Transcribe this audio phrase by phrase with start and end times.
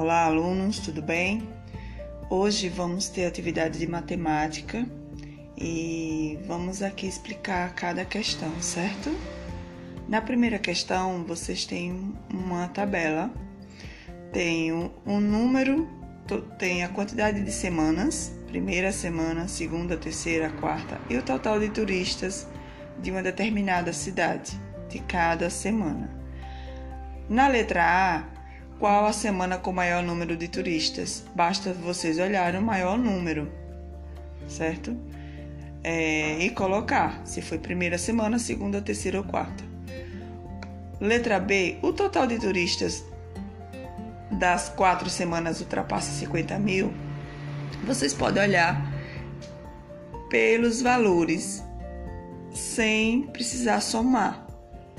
[0.00, 1.46] Olá, alunos, tudo bem?
[2.30, 4.86] Hoje vamos ter atividade de matemática
[5.58, 9.14] e vamos aqui explicar cada questão, certo?
[10.08, 13.30] Na primeira questão, vocês têm uma tabela,
[14.32, 15.86] tem um número,
[16.58, 22.48] tem a quantidade de semanas, primeira semana, segunda, terceira, quarta e o total de turistas
[23.02, 24.58] de uma determinada cidade
[24.88, 26.10] de cada semana.
[27.28, 28.39] Na letra A,
[28.80, 31.22] qual a semana com maior número de turistas?
[31.34, 33.52] Basta vocês olharem o maior número,
[34.48, 34.96] certo?
[35.84, 39.62] É, e colocar se foi primeira semana, segunda, terceira ou quarta.
[40.98, 43.04] Letra B: o total de turistas
[44.32, 46.90] das quatro semanas ultrapassa 50 mil.
[47.84, 48.82] Vocês podem olhar
[50.30, 51.62] pelos valores
[52.50, 54.46] sem precisar somar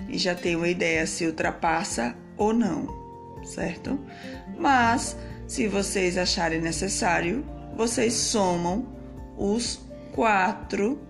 [0.08, 3.01] e já ter uma ideia se ultrapassa ou não
[3.44, 4.00] certo?
[4.58, 8.86] Mas, se vocês acharem necessário, vocês somam
[9.38, 9.80] os
[10.14, 11.02] quatro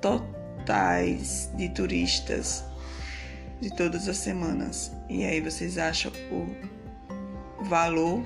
[0.00, 2.64] totais de turistas
[3.60, 4.92] de todas as semanas.
[5.08, 8.22] E aí vocês acham o valor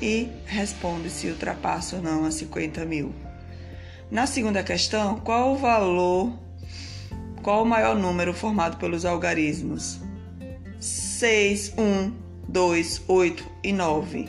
[0.00, 3.12] e responde se ultrapassa ou não a 50 mil.
[4.10, 6.32] Na segunda questão, qual o valor,
[7.42, 10.00] qual o maior número formado pelos algarismos?
[10.80, 12.12] 6, 1,
[12.48, 14.28] 2, 8 e 9.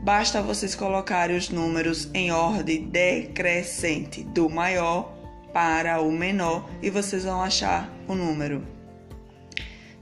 [0.00, 5.14] Basta vocês colocarem os números em ordem decrescente, do maior
[5.52, 8.62] para o menor, e vocês vão achar o número.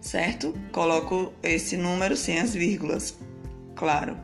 [0.00, 0.53] Certo?
[0.73, 3.17] Coloco esse número sem as vírgulas,
[3.77, 4.17] claro.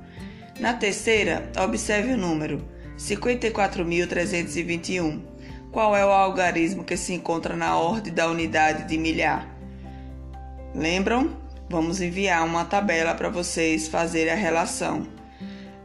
[0.58, 5.20] Na terceira, observe o número 54.321.
[5.70, 9.46] Qual é o algarismo que se encontra na ordem da unidade de milhar?
[10.74, 11.47] Lembram?
[11.70, 15.06] Vamos enviar uma tabela para vocês fazerem a relação.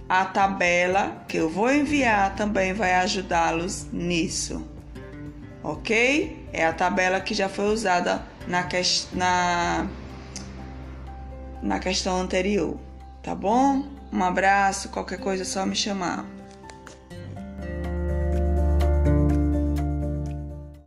[0.08, 4.66] A tabela que eu vou enviar também vai ajudá-los nisso,
[5.62, 6.48] ok?
[6.50, 8.66] É a tabela que já foi usada na,
[9.12, 9.86] na
[11.62, 12.76] na questão anterior,
[13.22, 13.84] tá bom?
[14.12, 16.38] Um abraço, qualquer coisa é só me chamar.